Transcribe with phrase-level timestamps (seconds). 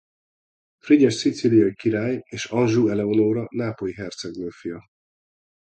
[0.83, 4.87] Frigyes szicíliai király és Anjou Eleonóra nápolyi hercegnő fia.